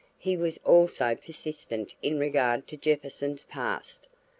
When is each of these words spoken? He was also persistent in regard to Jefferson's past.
He 0.17 0.35
was 0.35 0.57
also 0.65 1.13
persistent 1.13 1.93
in 2.01 2.17
regard 2.17 2.65
to 2.69 2.75
Jefferson's 2.75 3.45
past. 3.45 4.07